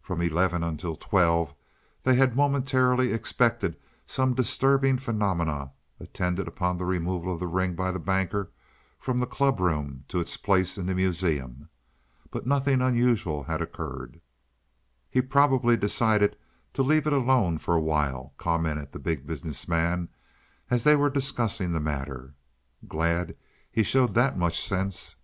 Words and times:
From 0.00 0.22
eleven 0.22 0.62
until 0.62 0.96
twelve 0.96 1.52
they 2.02 2.14
had 2.14 2.34
momentarily 2.34 3.12
expected 3.12 3.76
some 4.06 4.32
disturbing 4.32 4.96
phenomena 4.96 5.72
attendant 6.00 6.48
upon 6.48 6.78
the 6.78 6.86
removal 6.86 7.34
of 7.34 7.38
the 7.40 7.46
ring 7.46 7.74
by 7.74 7.92
the 7.92 7.98
Banker 8.00 8.50
from 8.98 9.18
the 9.18 9.26
clubroom 9.26 10.04
to 10.08 10.20
its 10.20 10.38
place 10.38 10.78
in 10.78 10.86
the 10.86 10.94
Museum. 10.94 11.68
But 12.30 12.46
nothing 12.46 12.80
unusual 12.80 13.42
had 13.42 13.60
occurred. 13.60 14.22
"He 15.10 15.20
probably 15.20 15.76
decided 15.76 16.38
to 16.72 16.82
leave 16.82 17.06
it 17.06 17.12
alone 17.12 17.58
for 17.58 17.74
a 17.74 17.78
while," 17.82 18.32
commented 18.38 18.92
the 18.92 18.98
Big 18.98 19.26
Business 19.26 19.68
Man, 19.68 20.08
as 20.70 20.82
they 20.82 20.96
were 20.96 21.10
discussing 21.10 21.72
the 21.72 21.78
matter. 21.80 22.32
"Glad 22.88 23.36
he 23.70 23.82
showed 23.82 24.14
that 24.14 24.38
much 24.38 24.58
sense." 24.58 25.16